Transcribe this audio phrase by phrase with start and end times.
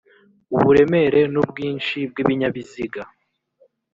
[0.55, 3.01] uburemere n’ubwinshi bw’ibinyabiziga